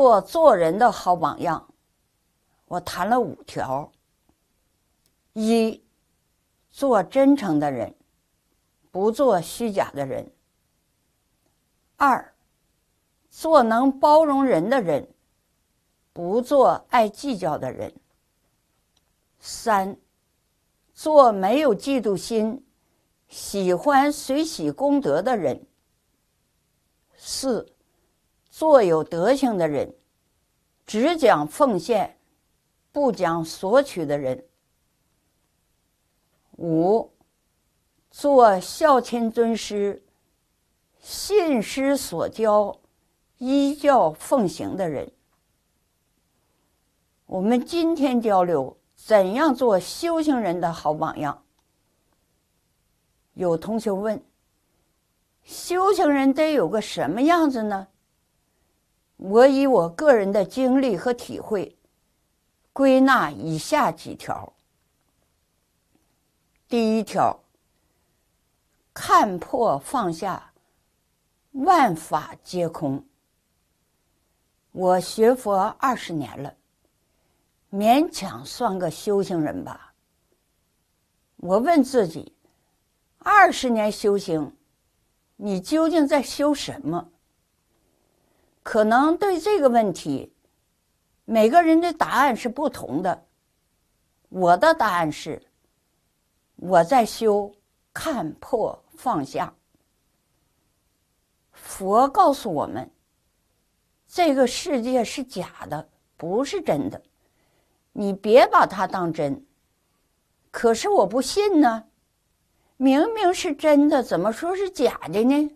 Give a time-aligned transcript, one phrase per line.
[0.00, 1.74] 做做人的好榜样，
[2.64, 3.92] 我谈了五条：
[5.34, 5.84] 一，
[6.70, 7.94] 做真诚的人，
[8.90, 10.24] 不做虚假的人；
[11.98, 12.32] 二，
[13.28, 15.06] 做能包容人的人，
[16.14, 17.92] 不做爱计较的人；
[19.38, 19.98] 三，
[20.94, 22.66] 做没有嫉妒心、
[23.28, 25.58] 喜欢随喜功德的人；
[27.18, 27.70] 四。
[28.60, 29.94] 做有德行的人，
[30.84, 32.18] 只讲奉献，
[32.92, 34.44] 不讲索取的人。
[36.58, 37.10] 五，
[38.10, 40.04] 做孝亲尊师、
[40.98, 42.78] 信师所教、
[43.38, 45.10] 依教奉行的人。
[47.24, 51.42] 我们今天交流怎样做修行人的好榜样。
[53.32, 54.22] 有同学问：
[55.44, 57.88] 修行人得有个什么样子呢？
[59.22, 61.76] 我以我个人的经历和体会，
[62.72, 64.50] 归纳以下几条。
[66.66, 67.38] 第一条：
[68.94, 70.54] 看破放下，
[71.52, 73.04] 万法皆空。
[74.72, 76.54] 我学佛二十年了，
[77.70, 79.92] 勉强算个修行人吧。
[81.36, 82.34] 我问自己：
[83.18, 84.56] 二十年修行，
[85.36, 87.06] 你究竟在修什么？
[88.62, 90.32] 可能对这个问题，
[91.24, 93.26] 每个人的答案是不同的。
[94.28, 95.42] 我的答案是：
[96.56, 97.52] 我在修
[97.92, 99.52] 看破放下。
[101.52, 102.88] 佛告诉我们，
[104.06, 107.02] 这个世界是假的，不是真的，
[107.92, 109.44] 你别把它当真。
[110.50, 111.86] 可是我不信呢，
[112.76, 115.50] 明明是真的，怎么说是假的呢？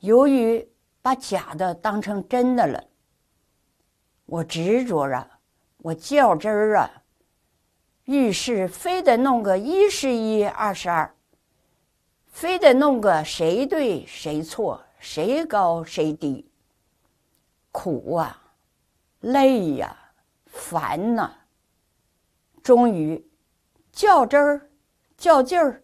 [0.00, 0.68] 由于。
[1.04, 2.82] 把假的当成真的了，
[4.24, 5.38] 我执着啊，
[5.76, 7.02] 我较真儿啊，
[8.04, 11.14] 遇事非得弄个一是一，二是二，
[12.26, 16.50] 非得弄个谁对谁错，谁高谁低，
[17.70, 18.42] 苦啊，
[19.20, 19.94] 累呀，
[20.46, 21.30] 烦呐，
[22.62, 23.22] 终于
[23.92, 24.70] 较真儿，
[25.18, 25.82] 较劲儿，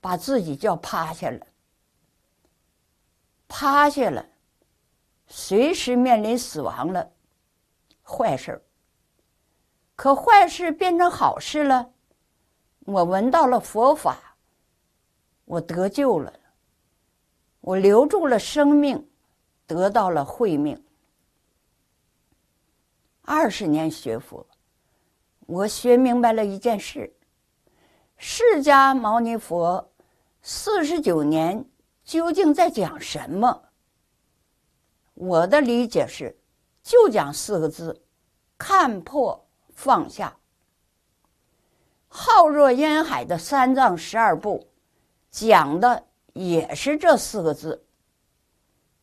[0.00, 1.46] 把自己叫趴下了，
[3.46, 4.24] 趴下了。
[5.28, 7.12] 随时面临死亡了，
[8.02, 8.62] 坏事儿。
[9.94, 11.92] 可坏事变成好事了，
[12.86, 14.36] 我闻到了佛法，
[15.44, 16.32] 我得救了，
[17.60, 19.10] 我留住了生命，
[19.66, 20.82] 得到了慧命。
[23.22, 24.46] 二十年学佛，
[25.46, 27.14] 我学明白了一件事：
[28.16, 29.92] 释迦牟尼佛
[30.40, 31.68] 四十九年
[32.04, 33.67] 究竟在讲什么？
[35.20, 36.38] 我的理解是，
[36.80, 38.00] 就讲四个字：
[38.56, 40.36] 看破放下。
[42.06, 44.68] 浩若烟海的三藏十二部，
[45.28, 47.84] 讲的也是这四个字。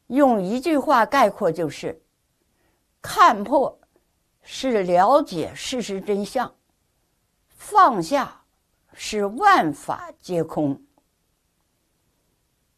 [0.07, 2.01] 用一句话概括就是：
[3.01, 3.77] 看破
[4.41, 6.55] 是了解事实真相，
[7.49, 8.41] 放下
[8.93, 10.75] 是万法皆空。《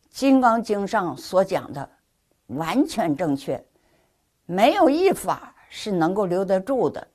[0.09, 1.96] 金刚经》上所讲的。
[2.47, 3.63] 完全正确，
[4.45, 7.07] 没有一法是能够留得住的。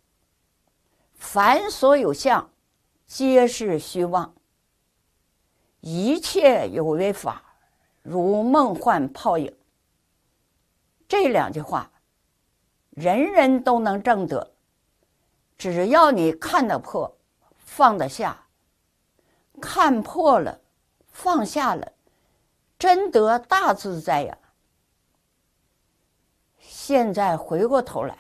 [1.15, 2.51] 凡所有相，
[3.07, 4.35] 皆是虚妄。
[5.81, 7.43] 一切有为法，
[8.03, 9.55] 如梦幻泡影。
[11.09, 11.91] 这两句话，
[12.91, 14.53] 人人都能证得，
[15.59, 17.17] 只要你看得破，
[17.57, 18.47] 放得下。
[19.61, 20.61] 看破了，
[21.11, 21.93] 放下了，
[22.79, 24.39] 真得大自在呀！
[26.85, 28.19] 现在回过头来，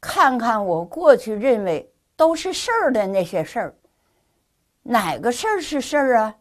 [0.00, 3.74] 看看我过去认为都是事儿的那些事儿，
[4.82, 6.34] 哪个事儿是事儿啊？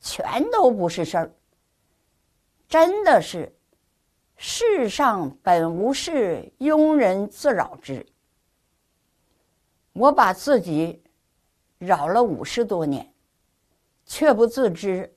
[0.00, 1.32] 全都不是事儿。
[2.68, 3.54] 真的是，
[4.36, 8.04] 世上本无事，庸人自扰之。
[9.92, 11.04] 我把自己
[11.78, 13.14] 扰了五十多年，
[14.04, 15.14] 却不自知。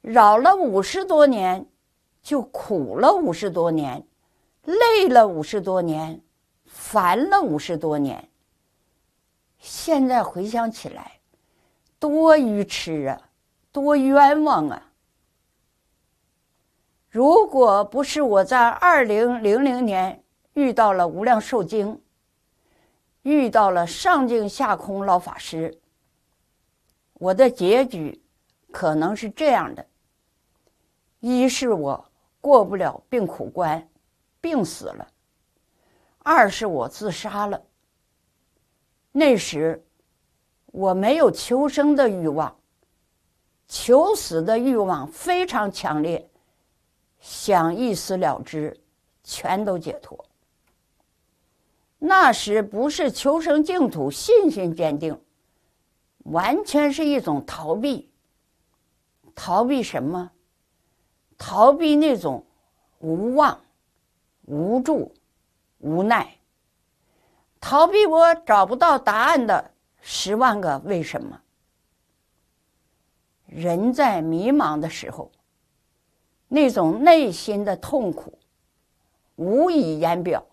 [0.00, 1.66] 扰了五十多年。
[2.22, 4.06] 就苦了五十多年，
[4.62, 6.22] 累了五十多年，
[6.64, 8.28] 烦了五十多年。
[9.58, 11.20] 现在回想起来，
[11.98, 13.30] 多愚痴啊，
[13.70, 14.90] 多冤枉啊！
[17.08, 22.00] 如果不是我在二零零零年遇到了无量寿经，
[23.22, 25.78] 遇到了上净下空老法师，
[27.14, 28.22] 我的结局
[28.70, 29.86] 可能是这样的：
[31.20, 32.11] 一是我。
[32.42, 33.88] 过不了病苦关，
[34.40, 35.06] 病死了；
[36.18, 37.62] 二是我自杀了。
[39.12, 39.82] 那时
[40.66, 42.56] 我没有求生的欲望，
[43.68, 46.28] 求死的欲望非常强烈，
[47.20, 48.76] 想一死了之，
[49.22, 50.24] 全都解脱。
[51.98, 55.16] 那时不是求生净土，信心坚定，
[56.24, 58.10] 完全是一种逃避。
[59.36, 60.31] 逃避什么？
[61.38, 62.44] 逃避那种
[62.98, 63.58] 无望、
[64.46, 65.12] 无助、
[65.78, 66.36] 无奈，
[67.60, 69.70] 逃避我找不到答案的
[70.00, 71.40] 十万个为什么。
[73.46, 75.30] 人在迷茫的时候，
[76.48, 78.38] 那种内心的痛苦
[79.36, 80.44] 无以言表。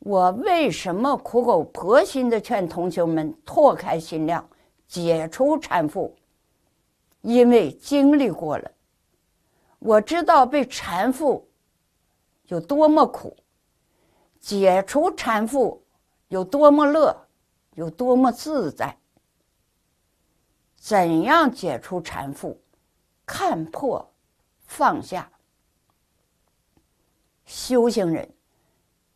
[0.00, 4.46] 我为什么苦口婆心的劝同学们拓开心量，
[4.88, 6.14] 解除产妇？
[7.20, 8.70] 因为经历过了，
[9.84, 11.42] 我知道被缠缚
[12.46, 13.36] 有多么苦，
[14.40, 15.80] 解除缠缚
[16.28, 17.16] 有多么乐，
[17.74, 18.96] 有多么自在。
[20.76, 22.56] 怎样解除缠缚？
[23.26, 24.12] 看破，
[24.64, 25.30] 放下。
[27.44, 28.32] 修行人。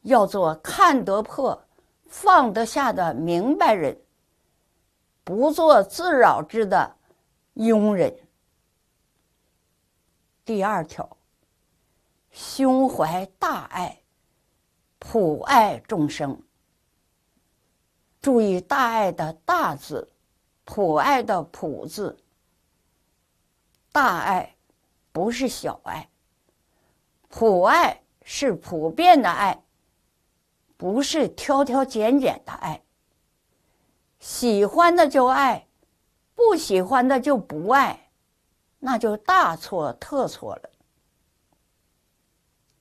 [0.02, 1.60] 要做看得破、
[2.06, 4.00] 放得下的明白人，
[5.24, 6.94] 不做自扰之的
[7.56, 8.16] 庸人。
[10.46, 11.16] 第二条，
[12.30, 14.00] 胸怀大爱，
[15.00, 16.40] 普爱众生。
[18.22, 20.12] 注意“大爱”的“大”字
[20.64, 22.16] ，“普爱”的“普”字。
[23.90, 24.54] 大爱
[25.10, 26.08] 不是小爱，
[27.28, 29.60] 普爱是普遍的爱。
[30.76, 32.82] 不是挑挑拣拣的爱，
[34.20, 35.66] 喜欢的就爱，
[36.34, 38.05] 不喜欢的就不爱，
[38.86, 40.70] 那就大错特错了。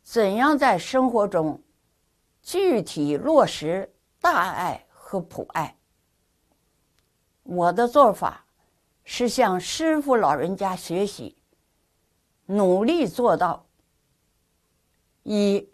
[0.03, 1.59] 怎样在生活中
[2.43, 3.91] 具体落实
[4.21, 5.75] 大爱和普爱？
[7.41, 8.45] 我的做法
[9.03, 11.35] 是向师傅老人家学习，
[12.45, 13.65] 努力做到
[15.23, 15.67] 一。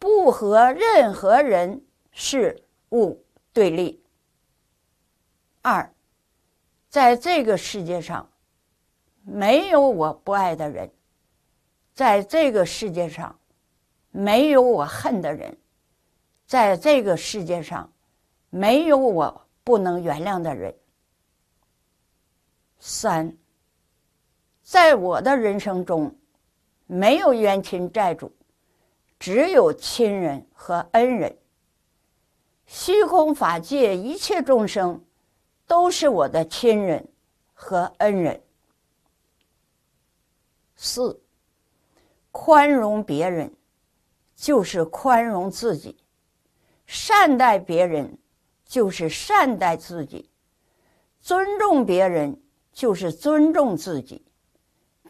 [0.00, 4.02] 不和任何人事物对立。
[5.62, 5.94] 二，
[6.88, 8.28] 在这个世界上，
[9.30, 10.88] 没有我不爱的人；
[11.92, 13.38] 在这个世界上，
[14.10, 15.52] 没有我恨的人；
[16.46, 17.92] 在这个世界上，
[18.48, 20.74] 没有我不能原谅的人。
[22.78, 23.36] 三，
[24.62, 26.16] 在我的人生中，
[26.86, 28.32] 没有冤亲债主。
[29.18, 31.36] 只有亲人和恩人。
[32.66, 35.04] 虚空法界一切众生，
[35.66, 37.06] 都是我的亲人
[37.52, 38.40] 和恩人。
[40.80, 41.20] 四，
[42.30, 43.52] 宽容别人，
[44.36, 45.96] 就是宽容自己；
[46.86, 48.16] 善待别人，
[48.64, 50.30] 就是善待自己；
[51.20, 52.40] 尊重别人，
[52.72, 54.22] 就是尊重自己；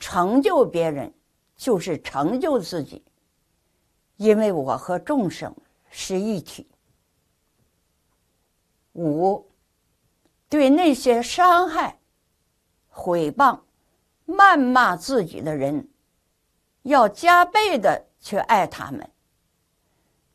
[0.01, 1.13] 成就别人，
[1.55, 3.05] 就是成就自己。
[4.17, 5.55] 因为我和众生
[5.91, 6.67] 是一体。
[8.95, 9.47] 五，
[10.49, 12.01] 对那些伤害、
[12.89, 13.61] 毁谤、
[14.29, 15.89] 谩骂自己的人，
[16.83, 19.11] 要加倍的去爱他们。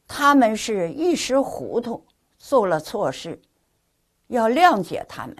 [0.08, 2.06] 他们是一时糊涂，
[2.38, 3.42] 做了错事，
[4.28, 5.38] 要谅解他们，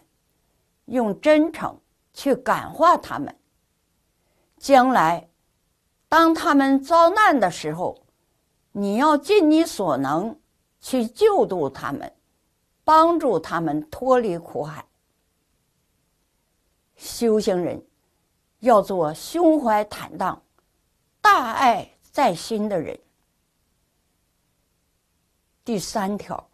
[0.86, 1.78] 用真诚
[2.14, 3.36] 去感化他们。
[4.58, 5.28] 将来，
[6.08, 8.00] 当他们遭难的时候。
[8.76, 10.36] 你要尽你所能
[10.82, 12.12] 去救度他们，
[12.84, 14.84] 帮助他们脱离苦海。
[16.96, 17.86] 修行人
[18.64, 20.42] 要做胸怀坦荡、
[21.20, 22.98] 大爱在心的人。
[25.66, 26.50] 第三条，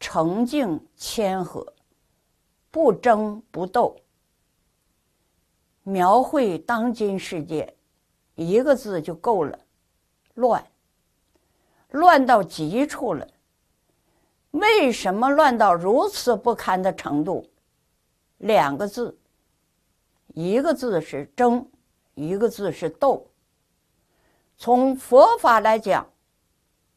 [0.00, 1.72] 澄净谦和，
[2.72, 3.96] 不争不斗。
[5.84, 7.72] 描绘当今世界，
[8.34, 9.56] 一个字就够了：
[10.34, 10.66] 乱。
[11.90, 13.24] 乱到极处了。
[14.50, 17.48] 为什么乱到如此不堪的程度？
[18.38, 19.16] 两个字，
[20.34, 21.66] 一个字是争，
[22.14, 23.24] 一个字是斗。
[24.58, 26.06] 从佛法来讲，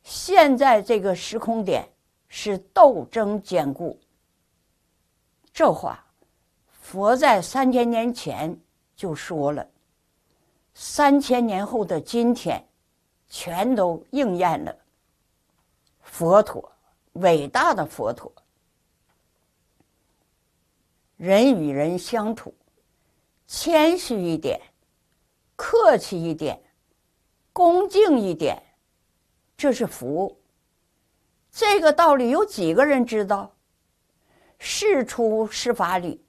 [0.04, 1.88] 现在这个时空点
[2.28, 4.00] 是斗争坚固。
[5.54, 6.04] 这话，
[6.82, 8.60] 佛在三千年前
[8.96, 9.68] 就说了，
[10.74, 12.68] 三千年后的今天，
[13.30, 14.76] 全都应验了。
[16.02, 16.72] 佛陀，
[17.14, 18.32] 伟大的佛陀。
[21.18, 22.54] 人与人相处，
[23.48, 24.62] 谦虚一点，
[25.56, 26.62] 客气一点，
[27.54, 28.62] 恭敬一点，
[29.56, 30.38] 这是福。
[31.50, 33.56] 这个道理有几个人知道？
[34.60, 36.24] 事出事法里，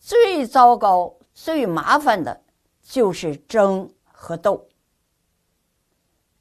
[0.00, 2.42] 最糟糕、最麻烦的
[2.82, 4.68] 就是争和斗。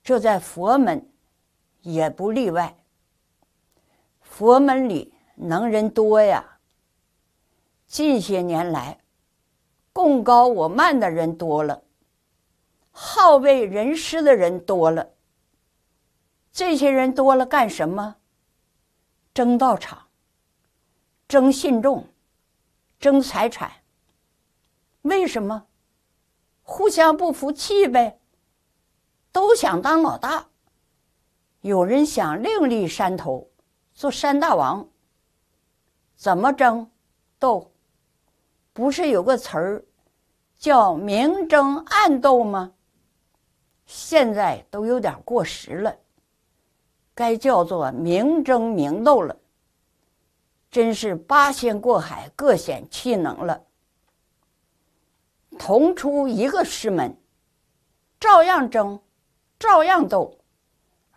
[0.04, 1.12] 这在佛门
[1.82, 2.76] 也不例外。
[4.22, 6.60] 佛门里能人多呀。
[7.86, 9.00] 近些年来，
[9.98, 11.82] 共高我慢的人多了，
[12.92, 15.10] 好为人师的人多了。
[16.52, 18.18] 这些人多了干什么？
[19.34, 20.08] 争道场，
[21.28, 22.08] 争信众，
[23.00, 23.72] 争财产。
[25.02, 25.66] 为什么？
[26.62, 28.20] 互相不服气呗。
[29.32, 30.46] 都想当老大。
[31.62, 33.50] 有人想另立山头，
[33.96, 34.88] 做山大王。
[36.16, 36.88] 怎么争？
[37.40, 37.72] 斗？
[38.74, 39.84] 不是有个词儿
[40.58, 42.74] 叫明争暗斗吗？
[43.86, 45.96] 现在都有点过时了。
[47.16, 49.36] 该叫做明争明斗了，
[50.70, 53.64] 真是八仙过海，各显其能了。
[55.58, 57.18] 同出一个师门，
[58.20, 59.00] 照样争，
[59.58, 60.38] 照样斗，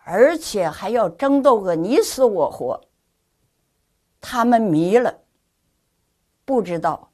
[0.03, 2.81] 而且还要争斗个你死我活。
[4.19, 5.19] 他们迷了，
[6.45, 7.10] 不知道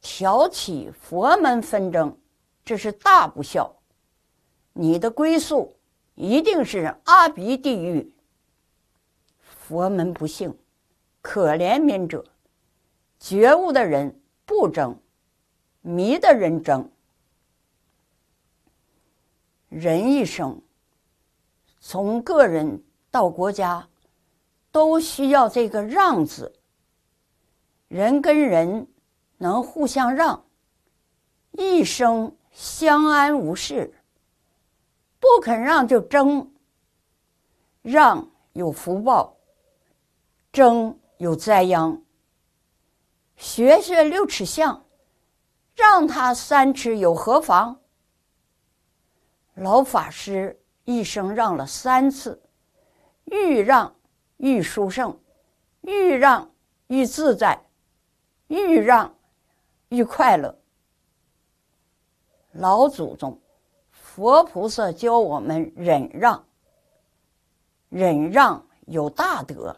[0.00, 2.16] 挑起佛门纷争，
[2.64, 3.76] 这是大不孝。
[4.72, 5.76] 你的归宿
[6.14, 8.14] 一定是阿鼻地狱。
[9.42, 10.56] 佛门不幸，
[11.20, 12.24] 可怜悯者，
[13.18, 14.98] 觉悟的人不争，
[15.82, 16.90] 迷的人争。
[19.68, 20.60] 人一生，
[21.78, 23.88] 从个人到国家，
[24.72, 26.52] 都需要这个“让”字。
[27.86, 28.86] 人跟人
[29.42, 30.44] 能互相让，
[31.52, 33.94] 一生相安无事。
[35.18, 36.52] 不肯让就争，
[37.80, 39.38] 让有福报。
[40.52, 42.02] 争有灾殃，
[43.36, 44.84] 学学六尺相，
[45.74, 47.80] 让他三尺有何妨？
[49.54, 52.42] 老法师一生让了三次，
[53.24, 53.94] 愈让
[54.36, 55.18] 愈殊胜，
[55.80, 56.50] 愈让
[56.88, 57.66] 愈自在，
[58.48, 59.14] 愈让
[59.90, 60.56] 愈快乐。
[62.52, 63.40] 老祖宗、
[63.90, 66.44] 佛菩萨教我们忍让，
[67.88, 69.76] 忍让有大德。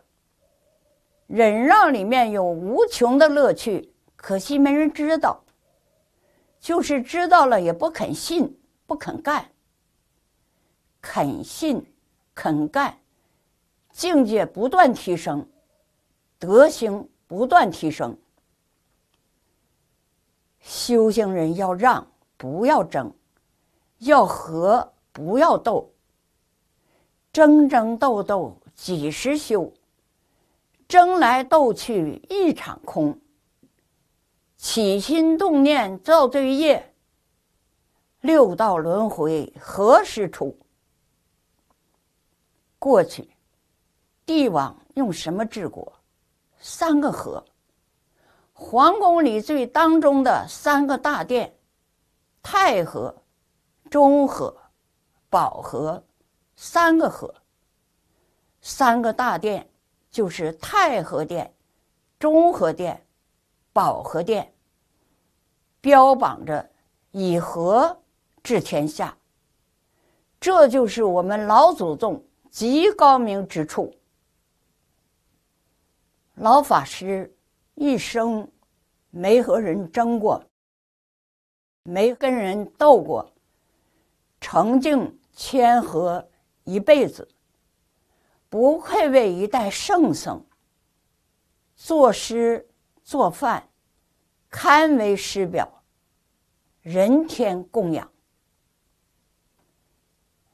[1.27, 5.43] 忍让里面有无穷的乐趣，可惜没人知道。
[6.61, 9.51] 就是知道了也不肯信，不肯干。
[11.01, 11.85] 肯信，
[12.35, 12.99] 肯干，
[13.91, 15.49] 境界不断提升，
[16.39, 18.17] 德行不断提升。
[20.63, 23.11] 修行人要让，不要争；
[23.99, 25.93] 要和，不要斗。
[27.33, 29.73] 争争斗斗，几时休？
[30.87, 33.19] 争来斗去一场空，
[34.57, 36.95] 起心动念造罪业，
[38.21, 40.57] 六道轮回何时出？
[42.79, 43.31] 过去，
[44.25, 45.93] 帝王用什么治国？
[46.59, 47.45] 三个和。
[48.63, 51.59] 皇宫里最当中的三个大殿：
[52.43, 53.23] 太和、
[53.91, 54.57] 中和、
[55.29, 56.05] 保和，
[56.57, 57.35] 三个和。
[58.61, 59.69] 三个大殿。
[60.13, 61.55] 就是太和殿、
[62.19, 63.07] 中和殿、
[63.73, 64.53] 保和殿，
[65.81, 66.69] 标榜着
[67.13, 67.99] 以和
[68.43, 69.17] 治天下。
[70.39, 73.91] 这就是我们老祖宗极高明之处。
[76.35, 77.35] 老法师
[77.83, 78.49] 一生
[79.11, 80.47] 没和人争过，
[81.83, 83.35] 没跟人斗过，
[84.41, 86.31] 澄净谦和
[86.63, 87.29] 一辈子。
[88.49, 90.47] 不愧为一代圣僧。
[91.75, 92.69] 作诗
[93.03, 93.69] 做饭，
[94.49, 95.83] 堪为师表，
[96.83, 98.13] 人天供养。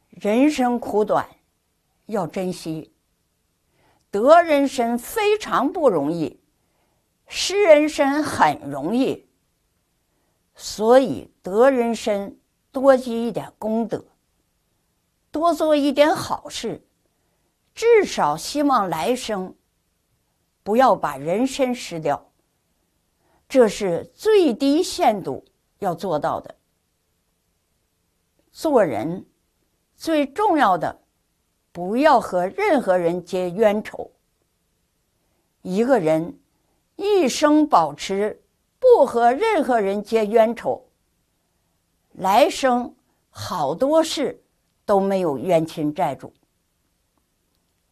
[0.08, 1.28] 人生苦短，
[2.06, 2.94] 要珍惜。
[4.10, 6.40] 得人身非常不容易，
[7.28, 9.28] 失人身很容易。
[10.56, 12.36] 所以得人身，
[12.72, 14.04] 多积一点功德，
[15.30, 16.84] 多做一点好事。
[17.74, 19.54] 至少希望来生
[20.64, 22.32] 不要把人身失掉，
[23.48, 25.44] 这是最低限度
[25.78, 26.56] 要做到的。
[28.50, 29.24] 做人
[29.94, 31.00] 最重要的，
[31.70, 34.10] 不要和任何人结冤仇。
[35.62, 36.36] 一个人
[36.98, 38.42] 一生保持
[38.80, 40.84] 不和任何人结冤仇，
[42.14, 42.92] 来生
[43.30, 44.42] 好多事
[44.84, 46.34] 都没有冤亲债主。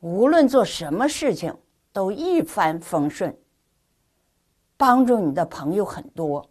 [0.00, 1.56] 无论做什么事情
[1.92, 3.38] 都一帆风顺，
[4.76, 6.44] 帮助你的朋友很多。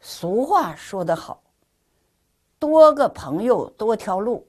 [0.00, 1.42] 俗话说得好
[2.58, 4.48] ：“多个朋友多条路，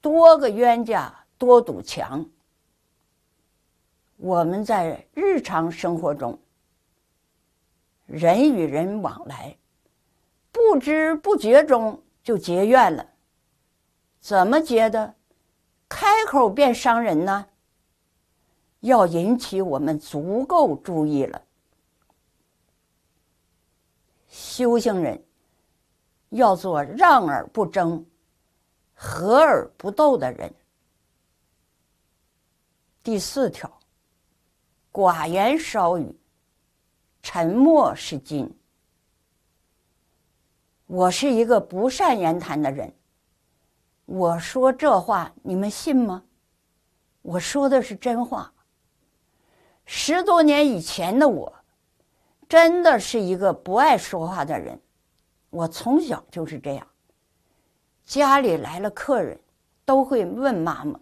[0.00, 2.28] 多个冤家多堵墙。”
[4.16, 6.38] 我们在日常生活中，
[8.06, 9.56] 人与人往来，
[10.50, 13.06] 不知不觉中就结怨了。
[14.20, 15.14] 怎么结的？
[15.88, 17.46] 开口便伤人呢，
[18.80, 21.42] 要引起我们足够注意了。
[24.28, 25.22] 修行人
[26.30, 28.04] 要做让而不争、
[28.94, 30.52] 和而不斗的人。
[33.04, 33.75] 第四条，
[34.96, 36.18] 寡言少语，
[37.22, 38.50] 沉默是金。
[40.86, 42.90] 我是一个不善言谈的人。
[44.06, 46.22] 我说这话，你们信吗？
[47.20, 48.50] 我说的是真话。
[49.84, 51.52] 十多年以前的我，
[52.48, 54.80] 真的是一个不爱说话的人。
[55.50, 56.86] 我从小就是这样。
[58.06, 59.38] 家里来了客人，
[59.84, 60.98] 都会问妈妈：“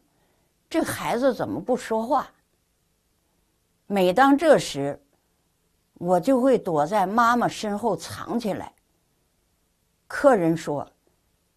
[0.68, 2.28] 这孩子怎么不说话？”
[3.87, 5.00] 每当这时，
[5.95, 8.73] 我就会躲在妈妈身后藏起来。
[10.07, 10.91] 客人说。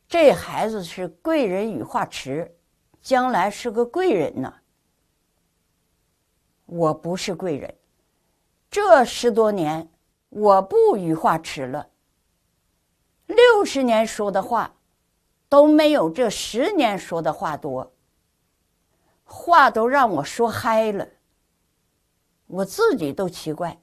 [0.09, 2.55] 这孩子是贵人语化迟，
[3.01, 4.53] 将来是个贵人呢。
[6.65, 7.75] 我不是贵人，
[8.71, 9.89] 这十多年
[10.29, 11.89] 我不语化迟了。
[13.25, 14.73] 六十年说的话，
[15.49, 17.91] 都没有这十年说的话多。
[19.25, 21.05] 话都让我说嗨了，
[22.47, 23.79] 我自己都奇怪，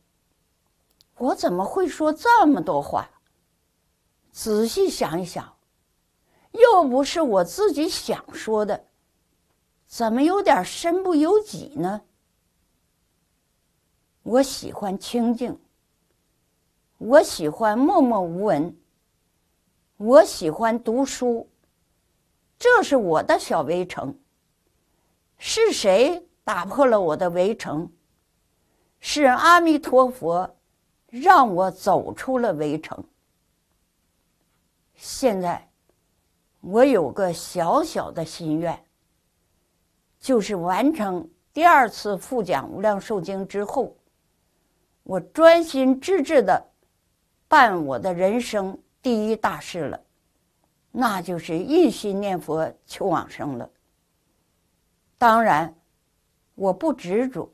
[1.18, 3.08] 我怎么会说这么多话？
[4.32, 5.54] 仔细想一想。
[6.52, 8.86] 又不是我自己想说的，
[9.88, 12.02] 怎么有点身不由己呢？
[14.22, 15.58] 我喜欢清静，
[16.98, 18.76] 我喜欢默默无闻，
[19.96, 21.50] 我喜欢读书，
[22.56, 24.16] 这是我的小围城。
[25.38, 27.90] 是谁打破了我的围城？
[29.06, 30.56] 是阿弥陀佛，
[31.10, 33.04] 让我走出了围城。
[34.94, 35.68] 现在。
[36.62, 38.82] 我有个小小的心愿，
[40.18, 43.94] 就是完成第二次复讲《无量寿经》之后，
[45.02, 46.66] 我专心致志的
[47.46, 50.00] 办我的人生第一大事了，
[50.90, 53.70] 那就是一心念佛求往生了。
[55.18, 55.74] 当然，
[56.54, 57.46] 我不执着，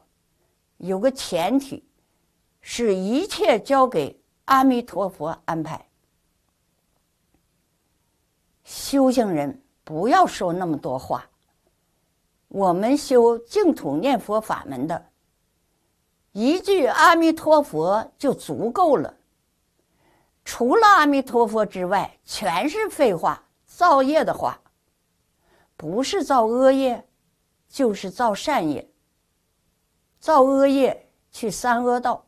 [0.81, 1.85] 有个前提，
[2.63, 5.87] 是一切交给阿弥陀佛安排。
[8.65, 11.29] 修行人不要说那么多话。
[12.49, 15.07] 我们修净土念佛法门的，
[16.33, 19.15] 一句阿弥陀佛就足够了。
[20.45, 24.59] 除了阿弥陀佛之外，全是废话、造业的话。
[25.77, 27.07] 不是造恶业，
[27.69, 28.90] 就是造善业。
[30.21, 32.27] 造恶业去三恶道，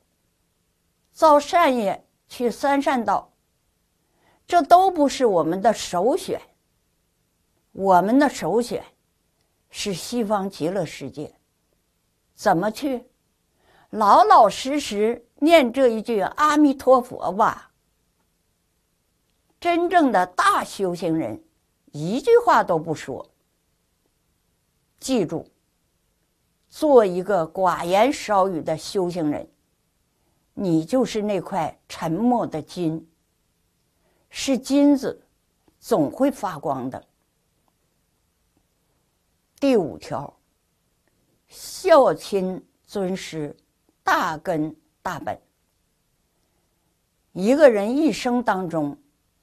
[1.12, 3.30] 造善业去三善道。
[4.46, 6.40] 这都不是我们的首选。
[7.72, 8.84] 我们的首选
[9.70, 11.34] 是西方极乐世界。
[12.34, 13.06] 怎么去？
[13.90, 17.70] 老老实实念这一句阿弥陀佛吧。
[19.60, 21.44] 真正的大修行人，
[21.92, 23.30] 一句话都不说。
[24.98, 25.46] 记住，
[26.72, 29.46] 做一个寡言少语的修行人，
[30.54, 33.06] 你就是那块沉默的金。
[34.30, 35.22] 是金子，
[35.78, 37.04] 总会发光的。
[39.60, 40.34] 第五条，
[41.46, 43.54] 孝亲尊师，
[44.02, 45.38] 大根大本。
[47.32, 48.96] 一个人一生当中，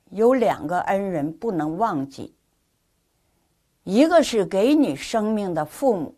[0.10, 2.34] 有两个恩人不能忘记，
[3.84, 6.16] 一个是给你生命的父母，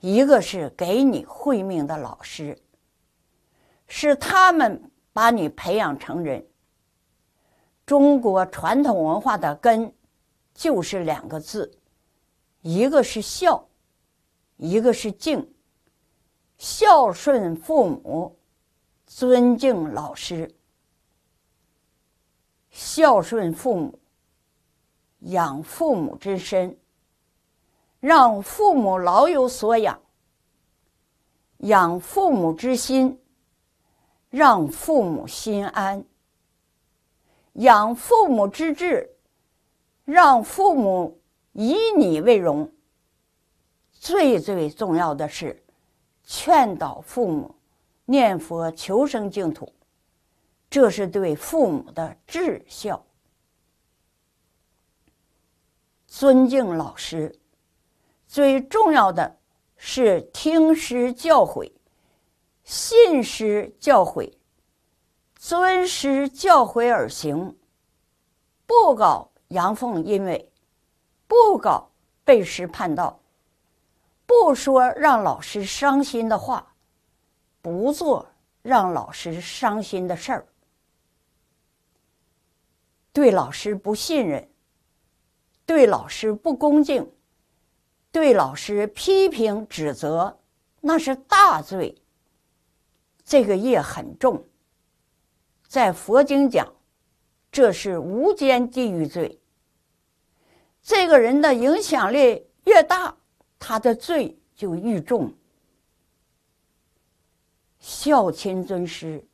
[0.00, 2.58] 一个是给你慧命的老师。
[3.92, 6.46] 是他们把你培养成人。
[7.84, 9.92] 中国传统文化的根，
[10.54, 11.76] 就是两个字，
[12.60, 13.68] 一个是孝，
[14.56, 15.52] 一个是敬。
[16.56, 18.38] 孝顺父母，
[19.06, 20.54] 尊敬老师。
[22.70, 23.98] 孝顺父母，
[25.18, 26.78] 养父母之身，
[28.00, 29.94] 让父母老有所养；
[31.58, 33.20] 养父母之心，
[34.30, 36.04] 让父母心安。
[37.54, 39.16] 养父母之志，
[40.04, 41.20] 让父母
[41.52, 42.72] 以你为荣。
[43.92, 45.62] 最最重要的是，
[46.24, 47.54] 劝导父母
[48.06, 49.70] 念佛求生净土，
[50.70, 53.04] 这是对父母的至孝。
[56.06, 57.38] 尊敬老师，
[58.30, 59.36] 最重要的
[59.76, 61.72] 是听师教诲，
[62.62, 64.32] 信师教诲，
[65.34, 67.58] 尊师教诲而行，
[68.66, 70.48] 不搞阳奉阴违，
[71.26, 71.90] 不搞
[72.22, 73.18] 背师叛道，
[74.26, 76.72] 不说让老师伤心的话，
[77.60, 78.24] 不做
[78.62, 80.46] 让老师伤心的事儿，
[83.12, 84.48] 对老师不信任。
[85.66, 87.12] 对老师不恭敬，
[88.12, 90.38] 对老师批评指责，
[90.80, 91.96] 那是大罪。
[93.24, 94.44] 这个业很重，
[95.68, 96.66] 在佛经讲，
[97.52, 99.40] 这是无间地狱罪。
[100.82, 103.16] 这个人的影响力越大，
[103.58, 105.32] 他的罪就愈重。
[107.78, 109.24] 孝亲尊师，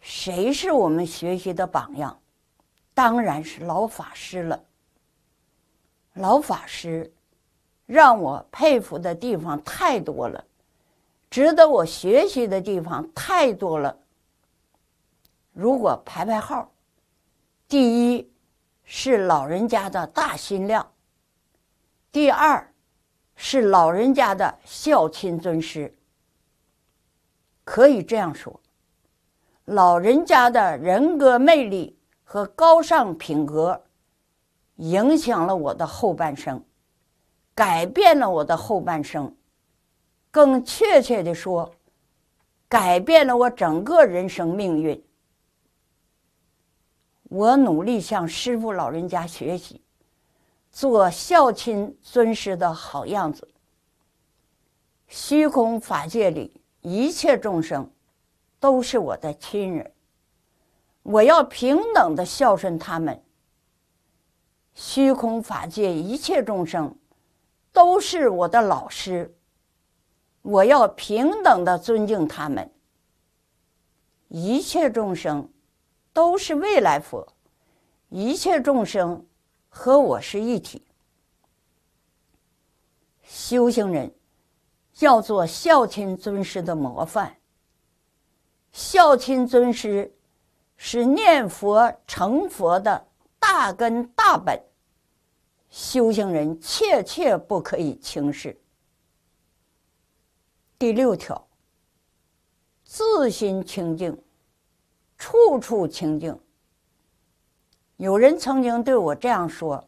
[0.00, 2.20] 谁是我们学习的榜样？
[2.92, 4.64] 当然是老法师了。
[6.14, 7.13] 老法师，
[7.86, 10.44] 让我佩服的地方太多了，
[11.30, 13.96] 值得我学习的地方太多了。
[15.52, 16.70] 如果排排号，
[17.68, 18.32] 第一
[18.84, 20.90] 是老人家的大心量，
[22.10, 22.72] 第二
[23.36, 25.92] 是老人家的孝亲尊师。
[27.64, 28.60] 可以这样说，
[29.66, 33.80] 老人家的人格魅力和高尚品格。
[34.78, 36.60] 影响了我的后半生，
[37.54, 39.34] 改变了我的后半生，
[40.30, 41.72] 更确切的说，
[42.68, 45.04] 改变了我整个人生命运。
[47.24, 49.80] 我努力向师傅老人家学习，
[50.72, 53.48] 做孝亲尊师的好样子。
[55.06, 57.88] 虚空法界里一切众生
[58.58, 59.92] 都是我的亲人，
[61.02, 63.22] 我要平等的孝顺他们。
[64.74, 66.96] 虚空法界一切众生
[67.74, 69.36] 都是我的老师，
[70.40, 72.72] 我要平等的尊敬他们。
[74.28, 75.46] 一切众生
[76.14, 77.26] 都是未来佛，
[78.08, 79.26] 一切众生
[79.68, 80.82] 和我是一体。
[83.24, 84.14] 修行人
[85.00, 87.36] 要做孝亲尊师的模范。
[88.72, 90.10] 孝亲尊师
[90.76, 93.08] 是念佛成佛的。
[93.46, 94.58] 大根大本，
[95.74, 98.56] 修行人切切不可以轻视。
[100.78, 101.48] 第六条，
[102.84, 104.16] 自心清净，
[105.18, 106.38] 处处清净。
[107.96, 109.84] 有人曾经对我这样说：“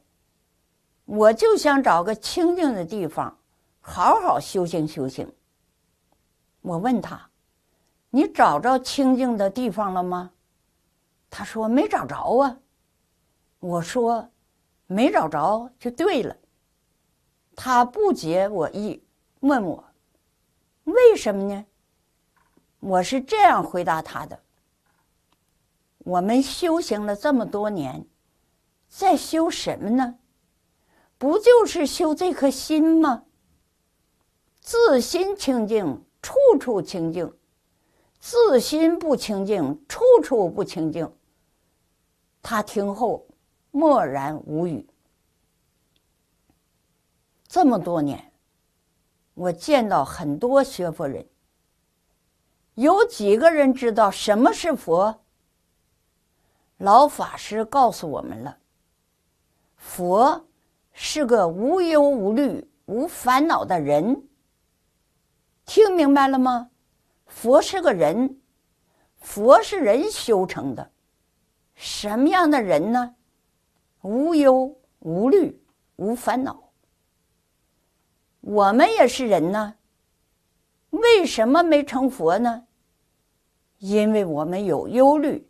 [1.06, 3.38] 我就想找个清净的地方，
[3.80, 5.32] 好好修行修行。”
[6.62, 7.30] 我问他
[8.10, 10.32] ：“你找着清净的地方了吗？”
[11.30, 12.58] 他说：“没找着啊。”
[13.60, 14.28] 我说，
[14.86, 16.36] 没找着就对了。
[17.54, 19.02] 他不解我意，
[19.40, 19.84] 问我
[20.84, 21.66] 为什么呢？
[22.80, 24.38] 我是这样回答他的：
[25.98, 28.06] 我们修行了这么多年，
[28.88, 30.18] 在修什么呢？
[31.18, 33.24] 不就是修这颗心吗？
[34.60, 37.26] 自心清净，处处清净；
[38.20, 41.10] 自心不清净，处处不清净。
[42.42, 43.26] 他听后。
[43.76, 44.88] 默然无语。
[47.46, 48.32] 这么多年，
[49.34, 51.28] 我见到很多学佛人，
[52.72, 55.22] 有几个人知道什么是佛？
[56.78, 58.56] 老法师告诉我们了：
[59.76, 60.48] 佛
[60.92, 64.26] 是个无忧无虑、无烦恼的人。
[65.66, 66.70] 听明白了吗？
[67.26, 68.40] 佛是个人，
[69.18, 70.90] 佛是人修成的。
[71.74, 73.15] 什么样的人呢？
[74.06, 75.60] 无忧无虑
[75.96, 76.70] 无烦恼，
[78.40, 79.74] 我们也是人呢。
[80.90, 82.64] 为什么没成佛呢？
[83.78, 85.44] 因为我们有忧虑、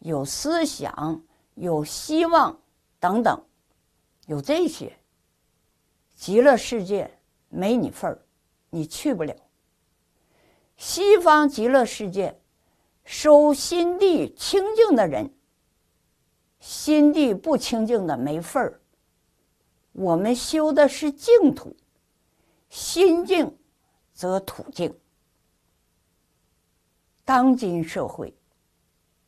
[0.00, 1.22] 有思想、
[1.54, 2.60] 有希望
[2.98, 3.40] 等等，
[4.26, 4.92] 有这些。
[6.16, 7.08] 极乐世界
[7.48, 8.26] 没你份儿，
[8.70, 9.32] 你去不了。
[10.76, 12.40] 西方极乐世界
[13.04, 15.32] 收心地清净的人。
[16.64, 18.80] 心地不清净的没份儿。
[19.92, 21.76] 我们修的是净土，
[22.70, 23.54] 心净
[24.14, 24.98] 则土净。
[27.22, 28.34] 当今社会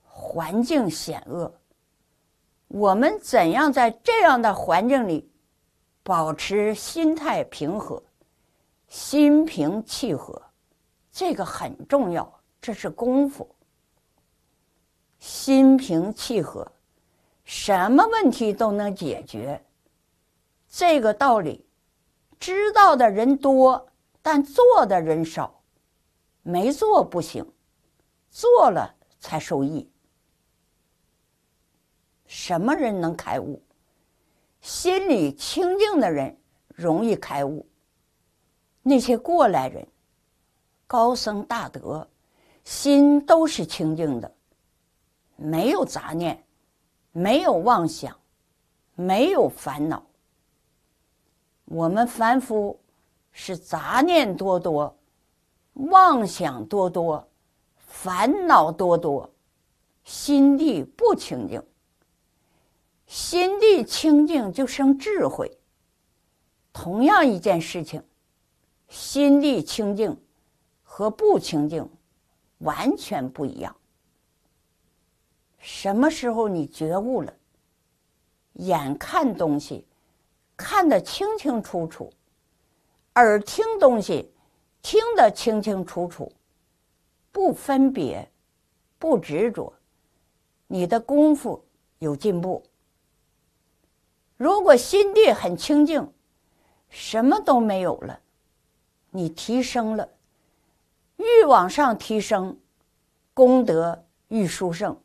[0.03, 1.53] 环境险恶，
[2.69, 5.31] 我们怎样在这样的环境里
[6.03, 8.03] 保持心态平和、
[8.89, 10.43] 心平气和？
[11.13, 13.47] 这个很重要，这是功夫。
[15.19, 16.71] 心平气和，
[17.47, 19.65] 什么问题都能解决。
[20.69, 21.65] 这个道理，
[22.41, 23.89] 知道的人多，
[24.21, 25.63] 但做的人少。
[26.43, 27.45] 没做不行，
[28.31, 29.91] 做了才受益。
[32.27, 33.63] 什么人能开悟？
[34.61, 36.37] 心里清净的人
[36.69, 37.67] 容易开悟。
[38.83, 39.87] 那些过来人、
[40.87, 42.09] 高僧大德，
[42.63, 44.33] 心都是清净的，
[45.35, 46.46] 没有杂念，
[47.17, 48.15] 没有妄想，
[48.95, 50.05] 没有烦恼。
[51.65, 52.79] 我们凡夫
[53.33, 54.95] 是杂念多多，
[55.73, 57.27] 妄想多多，
[57.79, 59.31] 烦恼多多，
[60.05, 61.63] 心地不清净。
[63.07, 65.57] 心地清净就生智慧。
[66.71, 68.05] 同样一件事情，
[68.91, 70.15] 心地清净
[70.83, 71.89] 和不清净
[72.59, 73.75] 完全不一样。
[75.59, 77.33] 什么时候你觉悟了，
[78.55, 79.85] 眼看东西
[80.57, 82.13] 看得清清楚楚，
[83.17, 84.33] 耳听东西
[84.81, 86.31] 听得清清楚楚，
[87.33, 88.31] 不分别，
[88.99, 89.73] 不执着，
[90.67, 91.65] 你的功夫
[91.99, 92.63] 有进步。
[94.37, 96.13] 如果心地很清净，
[96.89, 98.21] 什么都没有了，
[99.11, 100.09] 你提升了，
[101.17, 102.57] 愈往上提升，
[103.35, 104.97] 功德愈殊胜。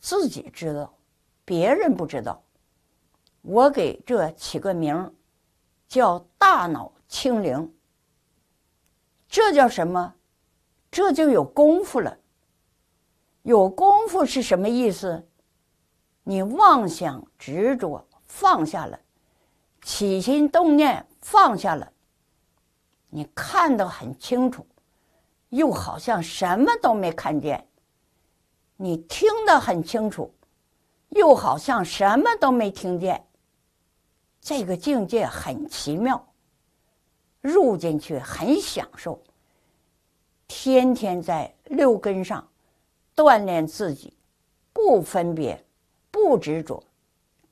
[0.00, 0.92] 自己知道，
[1.44, 2.42] 别人不知道。
[3.42, 5.14] 我给这起个名
[5.86, 7.74] 叫“大脑清零”。
[9.28, 10.14] 这叫什么？
[10.90, 12.16] 这就有功夫了。
[13.42, 15.26] 有功夫是什么意思？
[16.24, 18.98] 你妄想执着放下了，
[19.82, 21.90] 起心动念放下了，
[23.08, 24.66] 你看得很清楚，
[25.48, 27.58] 又好像什么都没看见；
[28.80, 30.32] 你听得很清楚，
[31.10, 33.26] 又好像什么都没听见。
[34.40, 36.24] 这个境界很奇妙，
[37.40, 39.20] 入进去很享受。
[40.46, 42.48] 天天在六根上
[43.16, 44.16] 锻炼自己，
[44.72, 45.62] 不分别。
[46.10, 46.82] 不执着，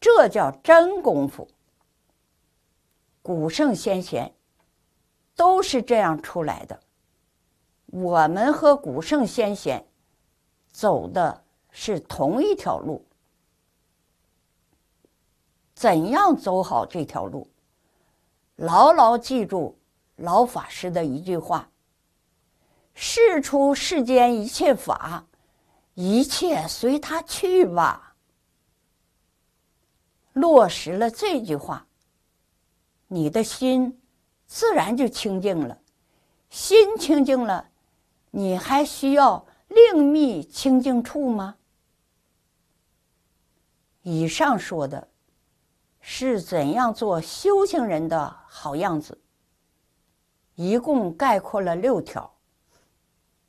[0.00, 1.46] 这叫真功夫。
[3.20, 4.32] 古圣先贤
[5.34, 6.80] 都是这样出来的。
[7.86, 9.86] 我们和古圣先贤
[10.76, 13.02] 走的是同一条路。
[15.74, 17.48] 怎样走好这条路？
[18.56, 19.78] 牢牢记住
[20.16, 21.70] 老法师的一句话
[22.92, 25.24] ：“事出世间一切法，
[25.94, 28.14] 一切随他去吧。”
[30.34, 31.86] 落实了这句话，
[33.08, 33.98] 你的心
[34.46, 35.78] 自然就清净了。
[36.50, 37.70] 心清净了，
[38.30, 39.46] 你还需要
[39.92, 41.56] 静谧清净处吗？
[44.02, 45.08] 以上说的
[46.00, 49.16] 是怎样做修行人的好样子，
[50.56, 52.32] 一共概括了六条，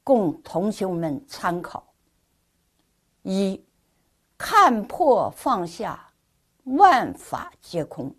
[0.03, 1.91] 供同学们参考。
[3.23, 3.65] 一，
[4.37, 6.03] 看破放下。
[6.63, 8.13] 万法皆空。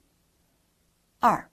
[1.18, 1.50] 二，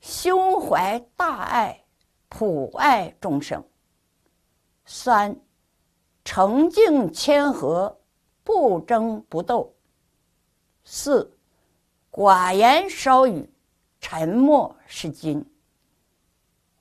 [0.00, 1.84] 胸怀大爱，
[2.30, 3.62] 普爱众生。
[4.86, 5.38] 三，
[6.24, 7.96] 澄净谦和，
[8.42, 9.72] 不争不斗。
[10.84, 11.30] 四，
[12.10, 13.48] 寡言少语，
[14.00, 15.44] 沉默是金。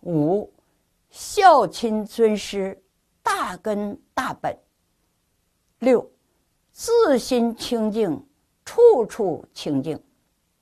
[0.01, 0.51] 五，
[1.09, 2.81] 孝亲尊师，
[3.21, 4.57] 大根大本。
[5.79, 6.09] 六，
[6.71, 8.25] 自心清净。
[8.65, 10.01] 处处清净。